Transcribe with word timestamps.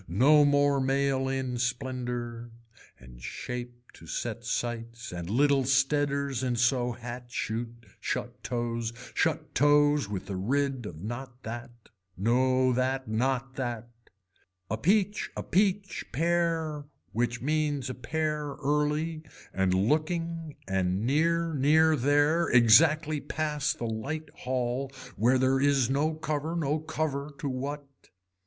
No 0.07 0.43
more 0.43 0.81
mail 0.81 1.27
in 1.29 1.59
splendor 1.59 2.49
and 2.97 3.21
shape 3.21 3.91
to 3.93 4.07
set 4.07 4.43
sights 4.43 5.11
and 5.11 5.29
little 5.29 5.63
steaders 5.63 6.41
in 6.43 6.55
so 6.55 6.93
hat 6.93 7.25
shoot, 7.29 7.85
shut 7.99 8.43
toes, 8.43 8.93
shut 9.13 9.53
toes 9.53 10.09
with 10.09 10.27
a 10.31 10.35
rid 10.35 10.87
of 10.87 11.03
not 11.03 11.43
that, 11.43 11.69
no 12.17 12.73
that, 12.73 13.07
not 13.07 13.53
that. 13.57 13.89
A 14.71 14.75
peach 14.79 15.29
a 15.37 15.43
peach 15.43 16.03
pear 16.11 16.85
which 17.11 17.39
means 17.39 17.87
a 17.87 17.93
pear 17.93 18.55
early 18.55 19.21
and 19.53 19.71
looking 19.71 20.55
and 20.67 21.05
near 21.05 21.53
near 21.53 21.95
there, 21.95 22.47
exactly 22.49 23.21
pass 23.21 23.71
the 23.71 23.85
light 23.85 24.31
hall 24.33 24.91
where 25.15 25.37
there 25.37 25.59
is 25.59 25.91
no 25.91 26.15
cover 26.15 26.55
no 26.55 26.79
cover 26.79 27.29
to 27.37 27.47
what. 27.47 27.85